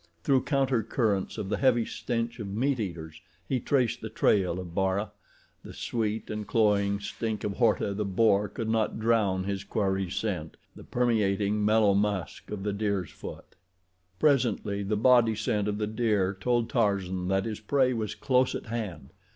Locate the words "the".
1.49-1.57, 4.01-4.09, 5.63-5.75, 7.93-8.03, 12.63-12.73, 14.81-14.97, 15.77-15.85